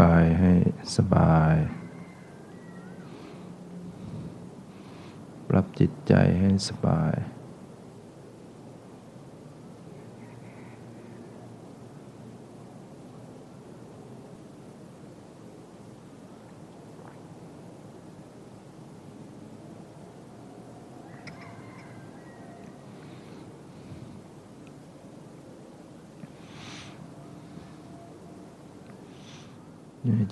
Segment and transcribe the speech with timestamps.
[0.00, 0.52] กายให้
[0.96, 1.54] สบาย
[5.48, 7.14] ปรับจิตใจให้สบาย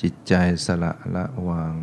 [0.06, 0.34] จิตใจ
[0.66, 1.74] สละละวาง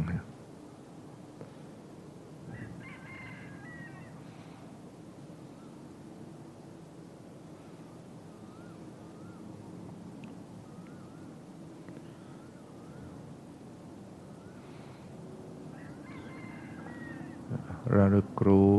[17.95, 18.71] ระลึกรู้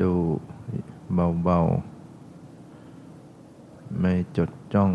[0.00, 0.14] ดู
[1.42, 4.92] เบาๆ ไม่จดจ้อง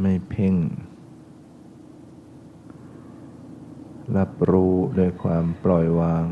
[0.00, 0.56] ไม่เพ่ง
[4.16, 6.24] รับรู้ด้วยความปล่อยวาง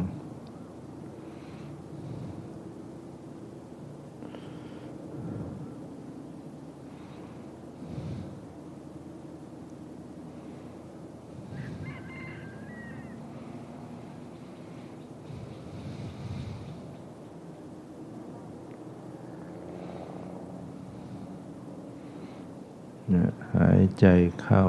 [23.57, 24.07] หายใจ
[24.43, 24.65] เข้า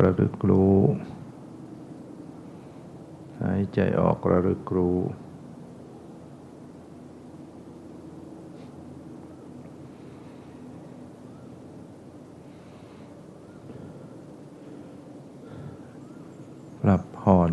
[0.00, 0.78] ระลึกรู้
[3.42, 4.98] หายใจออกระลึกรู้
[16.82, 17.52] ปรับผ่อน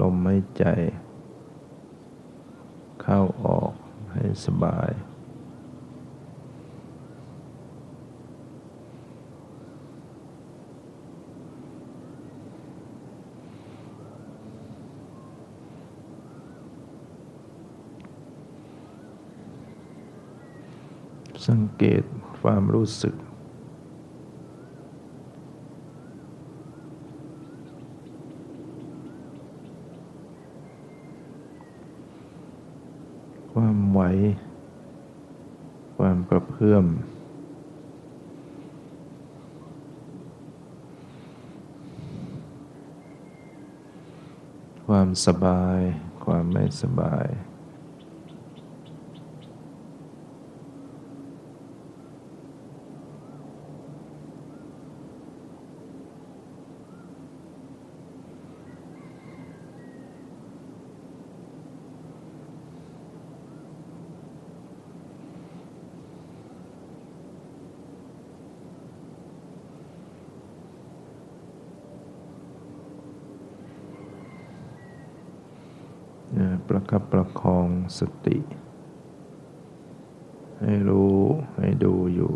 [0.00, 0.64] ลมหายใจ
[3.02, 3.72] เข้าออก
[4.12, 4.90] ให้สบาย
[21.46, 22.04] สัง เกต
[22.42, 23.14] ความรู้สึก
[33.52, 34.00] ความไหว
[35.96, 36.84] ความกระเพื่อม
[44.86, 45.80] ความสบาย
[46.24, 47.26] ความไม่สบาย
[76.92, 78.38] ประคับประคองสติ
[80.60, 81.18] ให้รู้
[81.58, 82.34] ให้ดูอยู่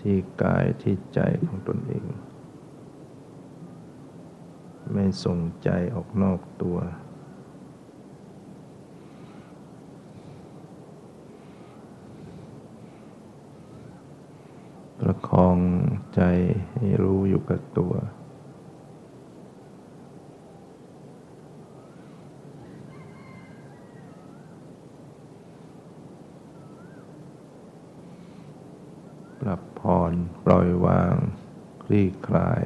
[0.00, 2.06] ที่กายที่ใจของตนเอง
[4.92, 6.78] ไม่ส่งใจออกนอกตัว
[15.00, 15.58] ประคอง
[16.14, 16.22] ใจ
[16.74, 17.94] ให้รู้อยู่กับตัว
[29.48, 30.12] ปรับผ่อน
[30.44, 31.14] ปล่อยวาง
[31.73, 32.64] ค ลี่คลาย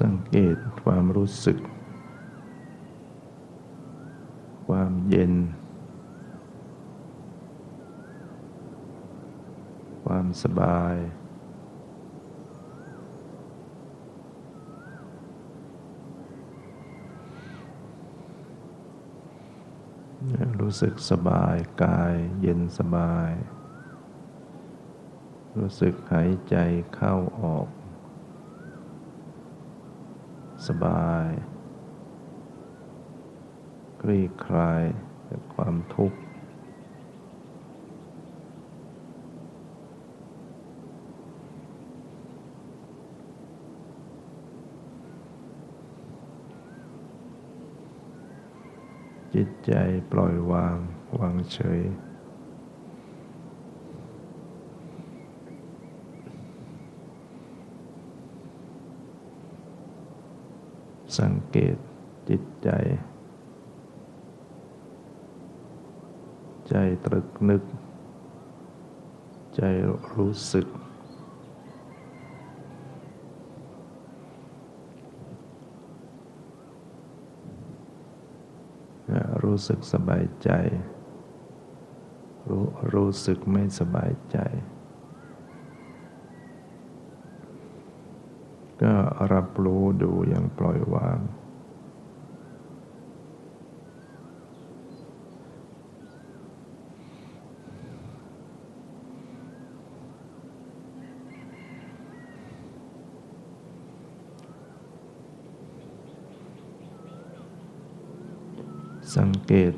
[0.00, 1.58] สังเกตความรู้สึก
[4.66, 5.32] ความเย็น
[10.04, 10.96] ความ สบาย
[20.60, 23.30] รู้สึกสบายกายเย็นสบาย
[25.58, 26.56] รู้สึกหายใจ
[26.94, 27.68] เข้าออก
[30.68, 31.26] สบาย
[34.00, 34.82] คลี่คลาย
[35.28, 36.18] จากความทุกข์
[49.34, 49.72] จิตใจ
[50.12, 50.76] ปล่อยวาง
[51.18, 51.80] วางเฉย
[61.18, 61.76] สังเกต
[62.28, 62.70] จิตใจ
[66.68, 67.62] ใจตรึกนึก
[69.56, 69.60] ใจ
[70.14, 70.66] รู้สึก
[79.58, 80.50] รู้สึกสบายใจ
[82.48, 82.64] รู้
[82.94, 84.38] รู้สึกไม่สบายใจ
[88.82, 88.94] ก็
[89.32, 91.18] รับรู้ดูอย่างปล่อยวาง
[109.14, 109.74] สัง เกต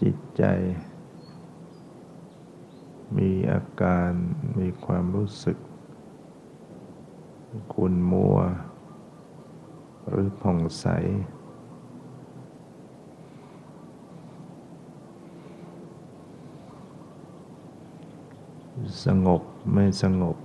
[0.00, 0.42] จิตใจ
[3.16, 4.10] มีอาการ
[4.58, 5.58] มีความรู้สึก
[7.74, 8.38] คุณมัว
[10.08, 10.86] หรือผ่องใส
[19.04, 19.42] สงบ
[19.72, 20.36] ไม่สงบ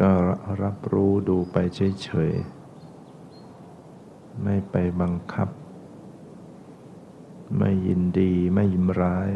[0.00, 0.12] ก็
[0.92, 5.48] รู้ดูไปเฉยๆ ไม่ไปบังคับ
[7.58, 9.30] ไม่ยินดีไม่ยินร้าย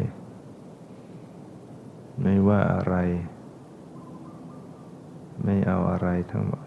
[2.21, 2.95] ไม่ว่าอะไร
[5.43, 6.65] ไม่เอาอะไรทั้งหมด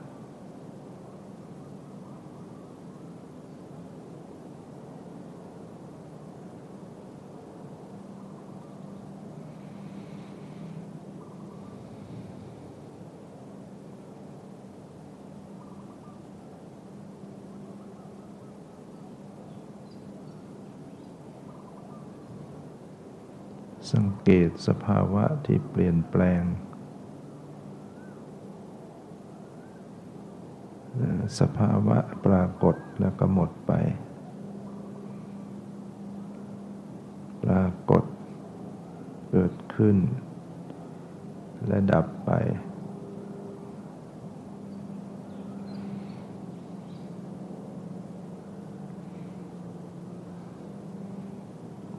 [23.93, 26.43] สัง เกตสภาวะที่เปลี่ยนแปลง
[31.41, 33.73] สภาวะปรากฏแล้วก็หมดไป
[37.45, 38.05] ปรากฏ
[39.31, 39.97] เกิดขึ้น
[41.67, 42.31] และดับไป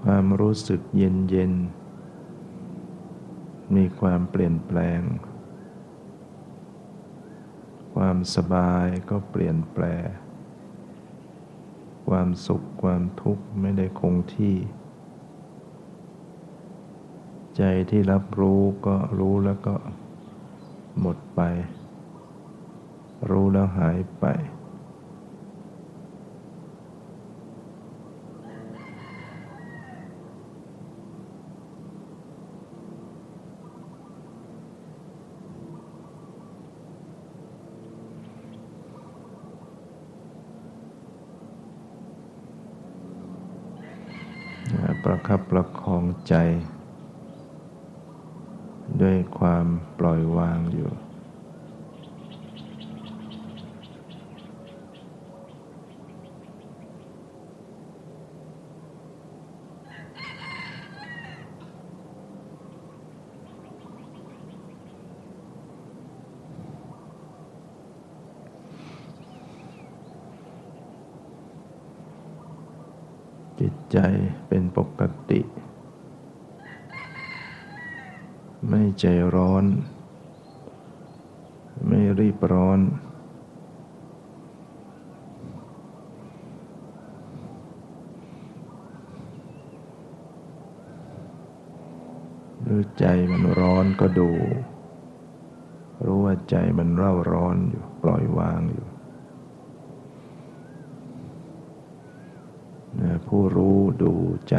[0.03, 1.53] ความรู้สึกเย็นเย็น
[3.75, 5.01] มีความเปลี่ยนแปลง
[7.95, 10.07] ความสบายก็เปลี่ยนแปลง
[12.07, 14.55] ความสุขความทุกข์ไม่ได้คงที่
[17.57, 19.75] ใจที่รับรู้ก็รู้แล้วก็
[20.99, 21.41] หมดไป
[23.29, 24.25] รู้แล้วหายไป
[45.05, 46.35] ประคับประคอง ใจ
[49.01, 49.65] ด้วยความ
[49.99, 50.91] ปล่อยวางอยู่
[73.59, 73.97] จิตใจ
[74.47, 75.41] เป็นปกติ
[78.71, 79.65] ไม่ใจร้อน
[81.87, 82.79] ไม่รีบร้อน
[92.63, 94.31] หรือใจมันร้อนก็ดู
[96.05, 98.87] รู้ว่าใจมันเร่าร้อนอยู่ ปล่อยวางอยู่
[103.27, 104.13] ผู้รู้ดู
[104.49, 104.55] ใจ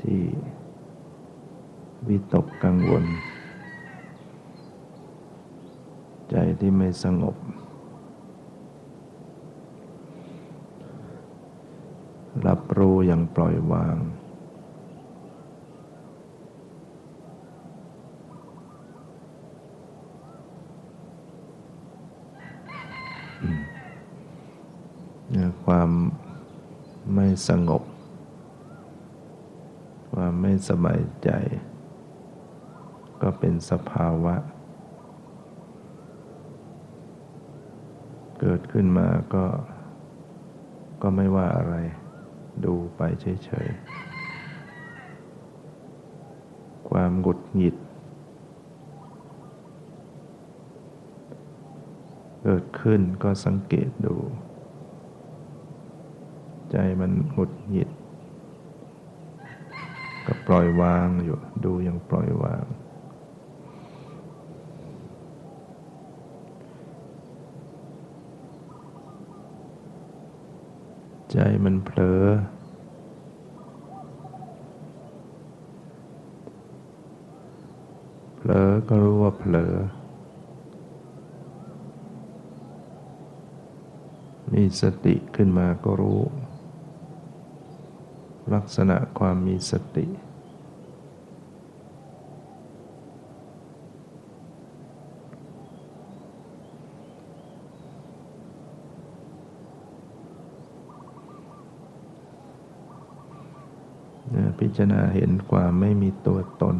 [0.00, 0.22] ที่
[2.08, 3.04] วิตกกังวล
[6.30, 7.36] ใจที่ไม่สงบ
[12.46, 13.96] รับรู้อย่างปล่อยวาง
[25.64, 25.90] ความ
[27.14, 27.82] ไม่สงบ
[30.12, 31.30] ความไม่สบายใจ
[33.38, 34.34] เป็นสภาวะ
[38.40, 39.44] เกิดขึ้นมาก็
[41.02, 41.74] ก็ไม่ว่าอะไร
[42.64, 43.78] ดูไปเฉยๆ
[46.88, 47.76] ความหงุดหงิด
[52.42, 54.16] เกิดขึ้นก็สังเกตดู
[56.70, 57.90] ใจมันหงุดหงิด
[60.26, 62.64] ก็ปล่อยวางอยู่ดูยังปล่อยวาง
[71.36, 72.24] ใจมันเผลอ
[78.36, 79.74] เผลอก็รู้ว่าเผลอ
[84.52, 86.20] มีสติขึ้นมาก็รู้
[88.54, 90.06] ลักษณะความมีสติ
[104.58, 106.76] พิ จารณาเห็นความไม่มีตัวตน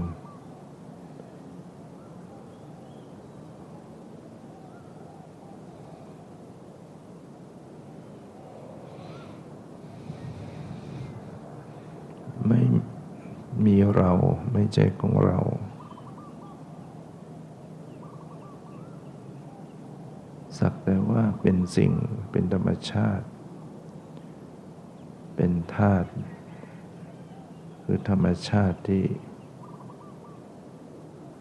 [12.48, 12.60] ไม่
[13.64, 14.12] มีเรา
[14.52, 15.38] ไม่ใช่ของเรา
[20.58, 21.92] สักแต่ว่าเป็นสิ่ง
[22.30, 23.26] เป็นธรรมชาติ
[25.36, 26.10] เป็นธาตุ
[27.84, 29.04] คือธรรมชาติที่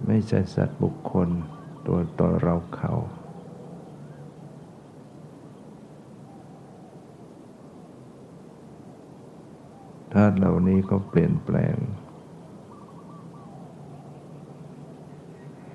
[0.05, 1.29] ไม่ใช่สัตว์บุคคล
[1.88, 2.93] ตัวตนเราเขา
[10.13, 11.75] ธาตุเหล่านี้ก็เปลี่ยนแปลง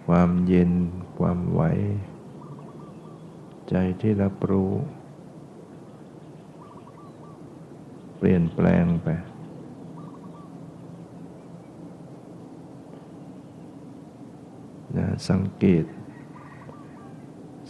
[0.06, 0.72] ความเย็น
[1.18, 1.62] ความไหว
[3.68, 4.72] ใจที่รับรู้
[8.18, 9.08] เปลี่ยนแปลงไป
[14.98, 15.84] นะ สังเกต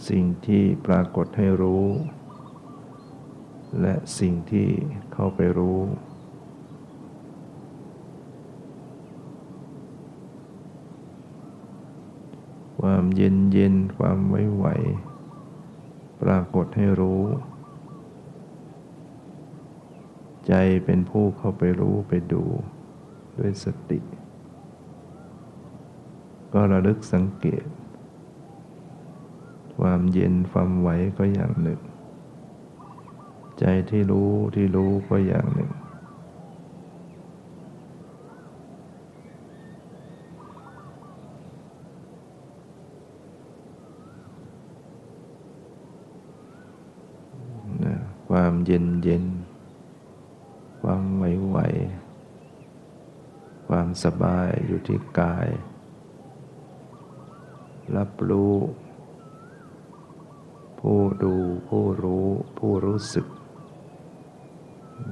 [0.09, 1.85] สิ่งที่ปรากฏให้รู้
[3.81, 4.67] และสิ่งที่
[5.13, 5.79] เข้าไปรู้
[12.79, 14.65] ความเย็นเย็นความไว้ไหว
[16.21, 17.23] ปรากฏให้รู้
[20.47, 20.53] ใจ
[20.85, 22.43] เป็นผู้เข้าไปรู้ไปดู
[23.37, 23.99] ด้วยสติ
[26.53, 27.65] ก็ระลึกสังเกต
[29.79, 31.79] ความเย็นความไหวก็อย่างหนึ่ง
[33.59, 35.71] ใจที่รู้ที่รู้ก็อย่างหนึ่ง
[48.29, 49.25] ความเย็นเย็น
[50.81, 51.57] ความไหวไหว
[53.67, 55.47] ความสบายอยู่ที่กาย
[57.97, 58.53] รับรู้
[60.79, 61.35] ผู้ดู
[61.69, 62.27] ผู้รู้
[62.57, 63.27] ผู้รู้สึก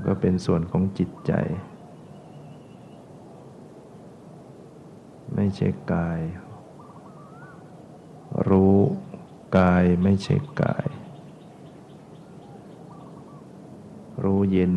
[0.06, 1.32] ก็เป็นส่วนของจิตใจ
[5.34, 6.20] ไม่ใช่กาย
[8.50, 8.78] รู้
[9.58, 10.88] กายไม่ใช่กาย
[14.24, 14.76] รู้เย็น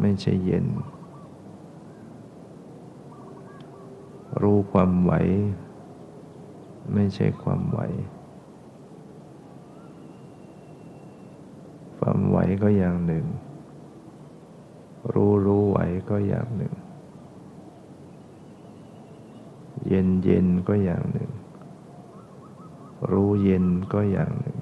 [0.00, 0.66] ไม่ใช่เย็น
[4.42, 5.12] รู้ความไหว
[6.92, 7.80] ไม่ใช่ความไหว
[11.98, 13.24] ความไหวก็อย่างหนึ่ง
[15.12, 15.78] รู้รู้ไหว
[16.10, 16.72] ก็อย่างหนึ่ง
[19.88, 21.30] เย็นเย็นก็อย่างหนึ่ง
[23.10, 24.58] รู้เย็นก็อย่างหนึ่ง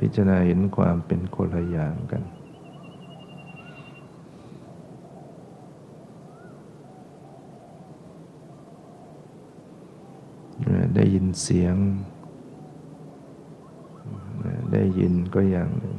[0.00, 2.22] พิจารณาเห็นความเป็นคนละอย่างกัน
[10.96, 11.76] ได้ยินเสียง
[14.72, 15.96] ได้ยินก็อย่างหนึ่ง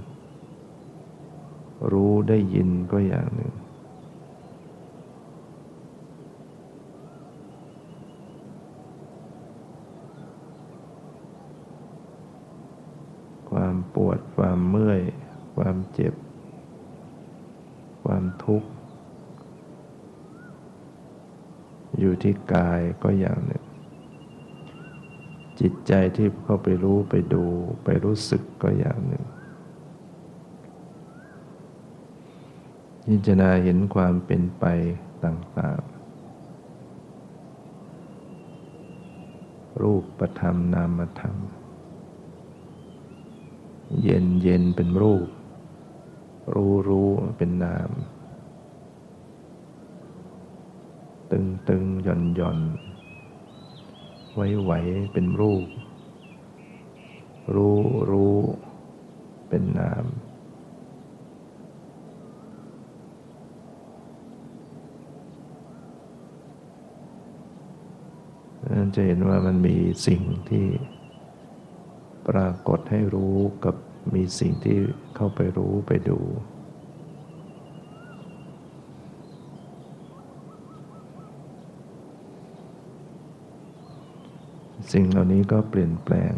[1.91, 3.53] รู้ได้ยินก็อย่างหนึ่ง
[13.49, 15.01] ความปวดความเมื่อย
[15.55, 16.13] ความเจ็บ
[18.03, 18.69] ความทุกข์
[21.99, 23.66] อยู่ที่กายก็อย่างหนึ่ง
[25.59, 27.43] จิตใจที่เข้าไปรู้ไปดู
[27.83, 29.23] ไปรู้สึกก็อย่างหนึ่ง
[33.05, 34.65] พิจารณาเห็นความเป็นไป
[35.23, 35.97] ต่างๆ
[39.81, 41.35] รูปประธรรมนามธรรม
[44.01, 45.27] เย็นเย็นเป็นรูป
[46.53, 47.89] รู้รู้เป็นนาม
[51.31, 52.59] ตึงตึงหย่อนหย่อน
[54.39, 54.73] ไว้ไหว
[55.13, 55.67] เป็นรูป
[57.55, 57.79] รู้
[58.11, 58.37] รู้
[59.49, 60.05] เป็นนาม
[68.95, 69.75] จะเห็นว่ามันมี
[70.07, 70.65] สิ่งที่
[72.27, 73.75] ปรากฏให้รู้กับ
[74.13, 74.77] มีสิ่งที่
[75.15, 76.19] เข้าไปรู้ไปดู
[84.93, 86.33] สิ่งเหล่านี้ก็เปลี่ยนแปลง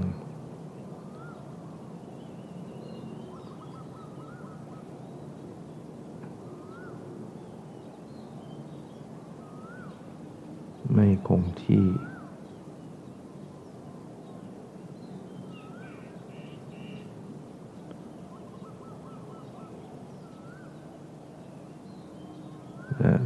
[10.93, 11.85] ไม่คงที่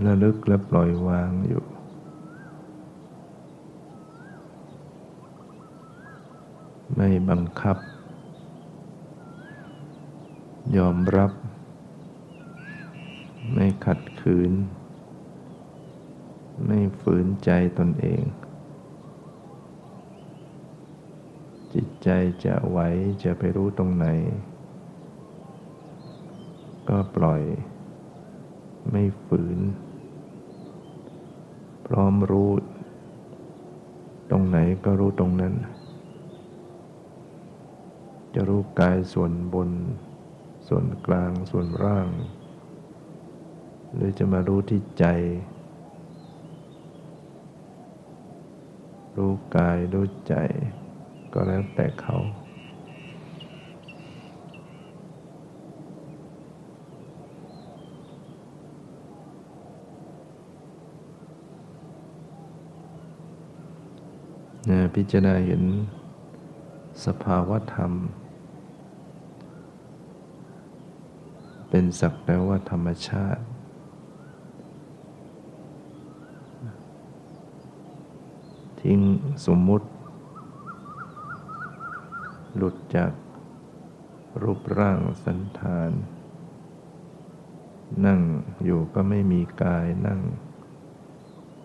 [0.05, 1.72] ระลึกและปล่อยวางอยู่
[7.05, 7.77] ไม่บังคับ
[10.77, 11.31] ยอมรับ
[13.53, 14.53] ไม่ขัดขืน
[16.65, 18.23] ไม่ฝืนใจตนเอง
[21.73, 22.09] จิตใจ
[22.45, 22.79] จะไหว
[23.23, 24.05] จะไปรู้ตรงไหน
[26.89, 27.41] ก็ปล่อย
[28.91, 29.59] ไม่ฝืน
[31.85, 32.51] พร้อมรู้
[34.29, 35.55] ตรงไหนก็รู้ตรงนั้น
[38.35, 39.69] จะรู้กายส่วนบน
[40.67, 42.07] ส่วนกลางส่วนร่าง
[43.93, 45.05] หรือจะมารู้ที่ใจ
[49.17, 50.35] รู้กายรู้ใจ
[51.33, 52.17] ก็แล้วแต่เขา
[64.95, 65.63] พิจารณาเห็น
[67.05, 67.91] สภาวธรรม
[71.75, 73.43] เป็นสักแต่ว่าธรรมชาติ
[78.81, 78.99] ทิ้ง
[79.45, 79.87] สมมุติ
[82.55, 83.11] หลุดจาก
[84.41, 85.91] รูปร่างสันฐาน
[88.05, 88.21] นั่ง
[88.63, 90.21] อยู่ก็ไม่มีกายนั่ง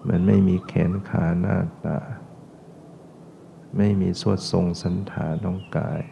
[0.08, 1.98] มันไม่มีแขนขาหน้าตา
[3.76, 6.02] ไม่มีสวดทรงสันฐานของกาย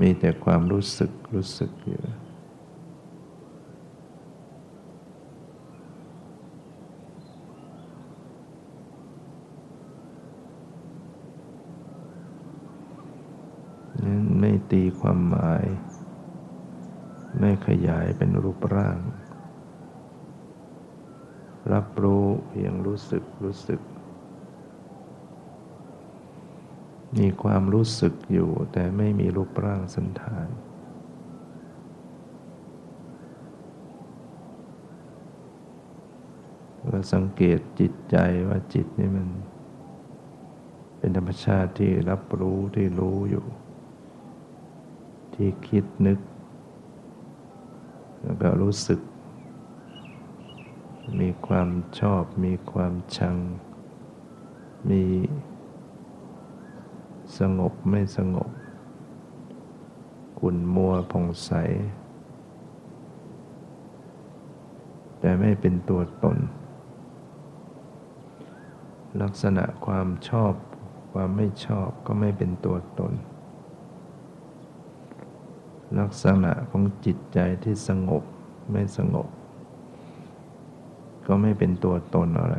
[0.00, 2.02] มีแต่ความรู้สึกรู้สึกอยู่
[14.04, 15.64] นั้นไม่ตีความหมาย
[17.38, 18.98] ไม่ขยายเป็นรูปร่าง
[21.72, 23.80] รับรู้เพียงรู้สึกรู้สึก
[27.16, 30.48] มีความรู้สึกอยู่แต่ไม่มีรูปร่างสันฐาน
[36.88, 38.16] เราสังเกตจิตใจ
[38.48, 39.28] ว่าจิตนี่มัน
[40.98, 43.46] เป็นธรรมชาติที่รับรู้ที่รู้อยู่
[45.34, 46.18] ที่คิดนึก
[48.22, 49.00] แล้วก็รู้สึก
[51.20, 51.68] มีความ
[51.98, 53.36] ชอบมีความชัง
[54.90, 55.02] มี
[57.40, 58.48] สงบไม่สงบ
[60.38, 61.52] ขุ่นมัวผ่องใส
[65.20, 66.38] แต่ไม่เป็นตัวตน
[69.22, 70.52] ลักษณะความชอบ
[71.12, 73.12] ความไม่ชอบก็ไม่เป็นตัวตน
[75.98, 78.22] ลักษณะของจิตใจที่สงบ
[78.72, 79.28] ไม่สงบ
[81.26, 82.56] ก็ไม่เป็นตัวตนอะไร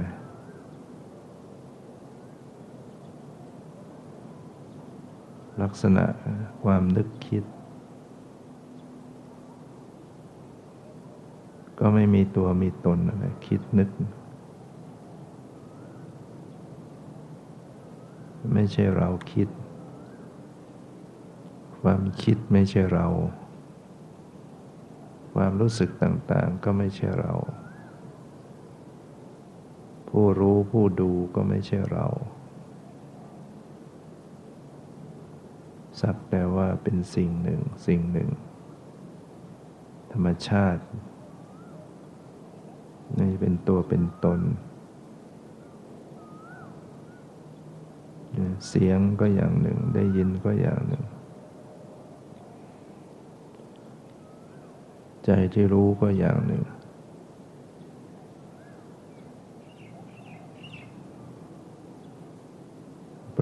[5.62, 6.06] ลักษณะ
[6.64, 7.44] ความนึกคิด
[11.80, 13.90] ก็ไม่มีตัวมีตนอะไรคิดนึก
[18.54, 19.50] ไม่ใช่เราคิด
[21.82, 23.08] ความคิดไม่ใช่เรา
[25.34, 27.34] ความรู้สึกต่างๆ ก็ไม่ใช่เรา
[30.10, 32.06] ผู้รู้ผู้ดูก็ไม่ใช่เรา
[36.02, 38.30] สักแต่ว่าเป็นสิ่งหนึ่งสิ่งหนึ่ง
[40.12, 40.84] ธรรมชาติ
[43.20, 44.42] นี่เป็นตัวเป็นตน
[48.68, 51.04] เสียงก็อย่างหนึ่งได้ยินก็อย่างหนึ่ง
[55.26, 56.64] ใจที่รู้ก็อย่างหนึ่ง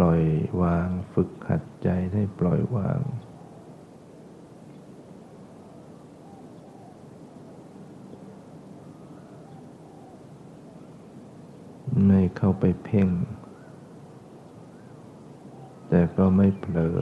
[0.02, 0.22] ปล่อย
[0.62, 3.00] วางฝึกหัดใจให้ปล่อยวาง
[12.06, 13.10] ไม่เข้าไปเพ่ง
[15.90, 17.00] แต่ก็ไม่เผลอ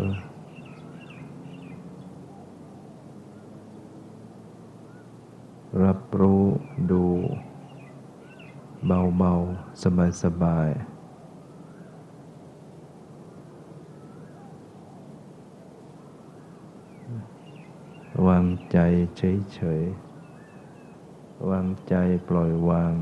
[5.83, 6.43] รับรู้
[6.91, 7.03] ดู
[9.17, 9.83] เบา ๆ
[10.23, 10.94] สบาย ๆ
[18.23, 18.77] วางใจ
[19.17, 21.93] เฉยๆ วางใจ
[22.29, 22.93] ปล่อยวาง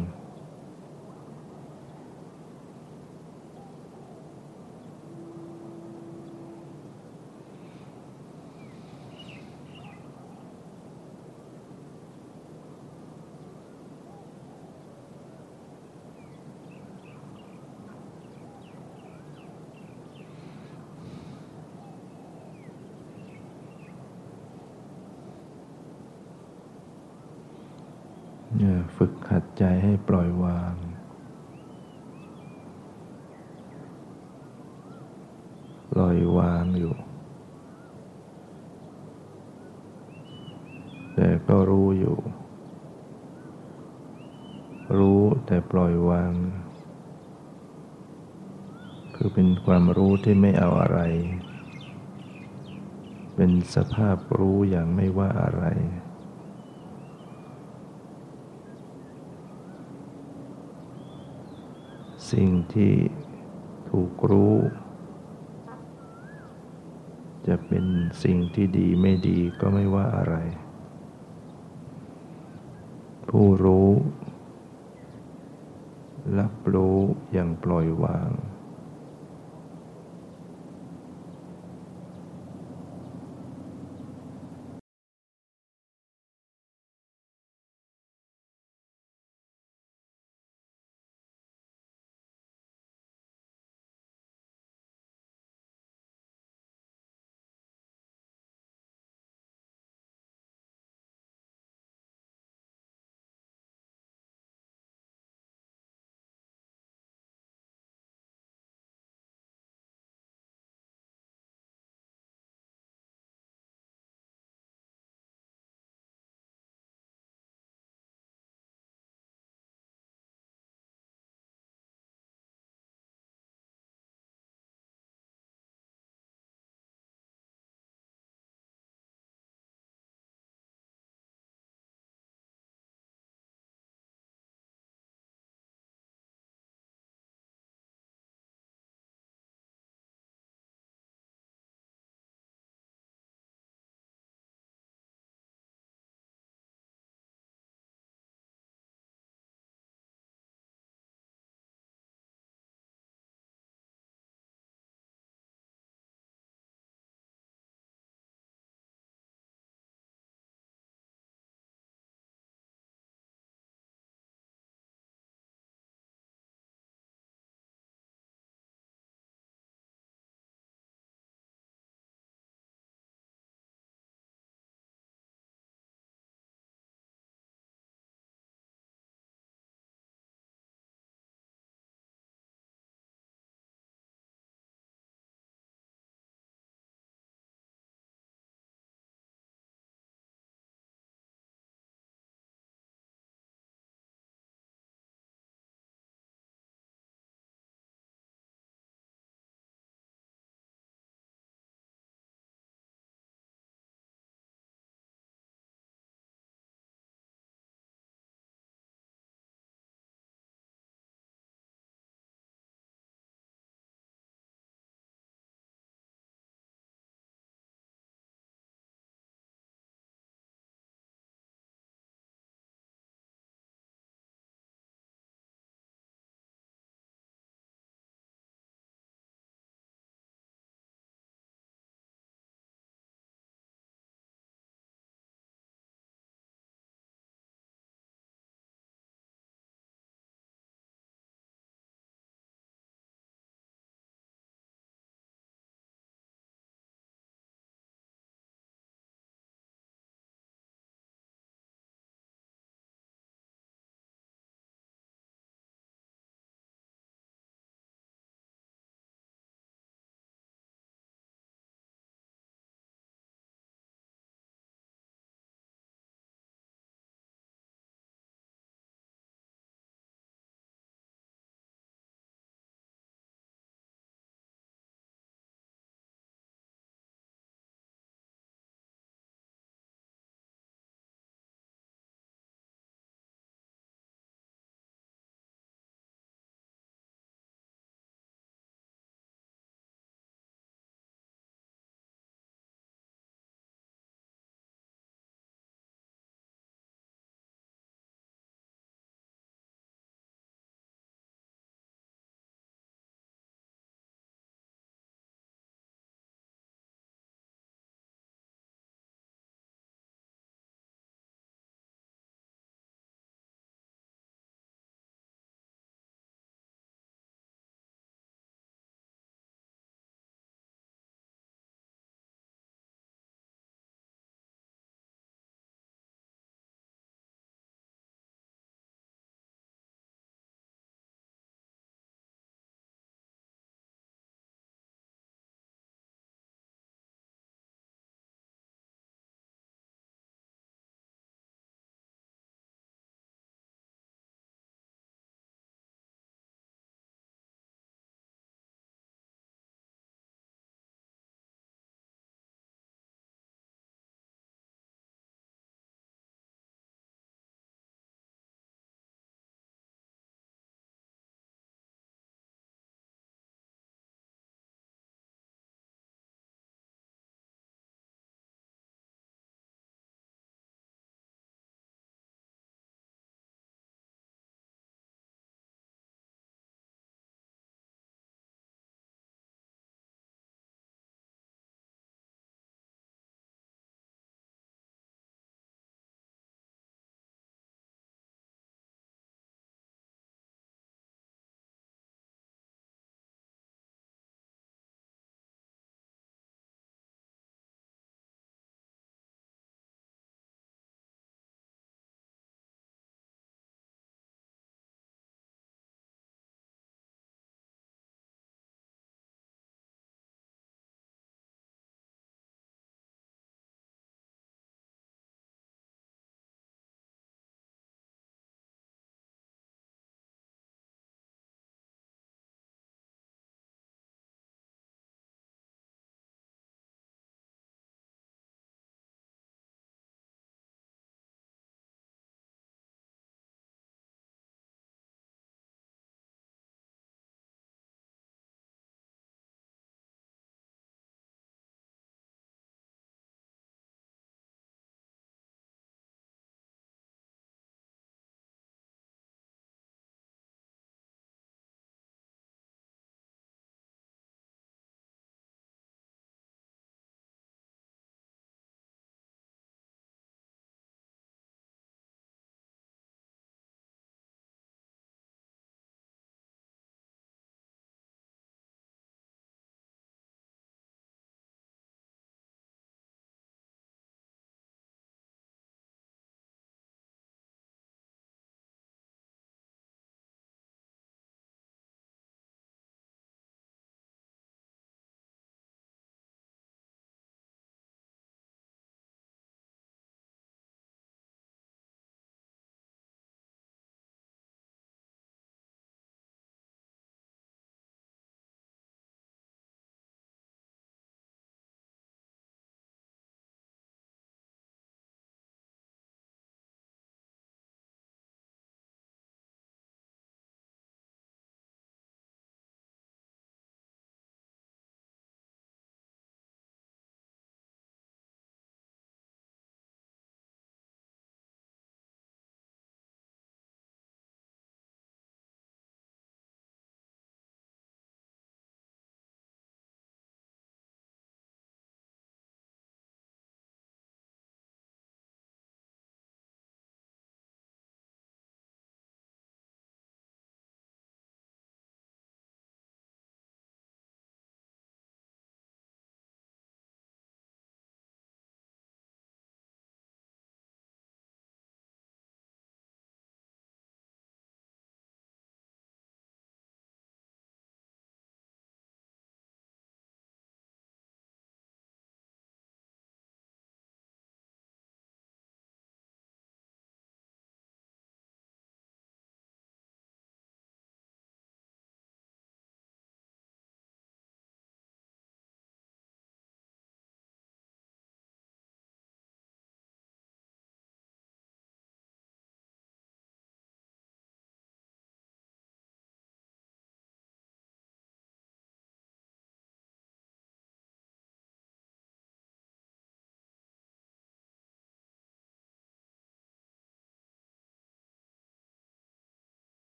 [28.97, 30.75] ฝึกขัดใจให้ปล่อยวาง
[35.91, 36.95] ปล่อยวางอยู่
[41.15, 42.17] แต่ก็รู้อยู่
[44.97, 46.33] รู้แต่ปล่อยวาง
[49.15, 50.99] คือเป็นความรู้ที่ไม่เอาอะไร
[53.35, 55.65] เป็นสภาพรู้อย่างไม่ว่าอะไร
[62.31, 62.93] สิ่งที่
[63.89, 64.55] ถูกรู้
[67.47, 67.85] จะเป็น
[68.23, 70.35] สิ่งที่ดีไม่ดีก็ไม่ว่าอะไร
[73.37, 73.89] ผู้รู้
[76.39, 76.97] รับรู้
[77.33, 78.29] อย่างปล่อยวาง